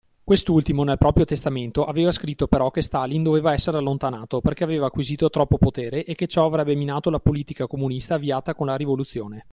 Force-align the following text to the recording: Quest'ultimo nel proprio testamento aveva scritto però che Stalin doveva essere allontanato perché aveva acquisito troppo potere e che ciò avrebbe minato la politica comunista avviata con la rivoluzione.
Quest'ultimo 0.23 0.83
nel 0.83 0.97
proprio 0.97 1.25
testamento 1.25 1.85
aveva 1.85 2.09
scritto 2.11 2.47
però 2.47 2.71
che 2.71 2.81
Stalin 2.81 3.21
doveva 3.21 3.53
essere 3.53 3.77
allontanato 3.77 4.41
perché 4.41 4.63
aveva 4.63 4.87
acquisito 4.87 5.29
troppo 5.29 5.59
potere 5.59 6.05
e 6.05 6.15
che 6.15 6.25
ciò 6.25 6.45
avrebbe 6.47 6.73
minato 6.73 7.11
la 7.11 7.19
politica 7.19 7.67
comunista 7.67 8.15
avviata 8.15 8.55
con 8.55 8.65
la 8.65 8.75
rivoluzione. 8.77 9.45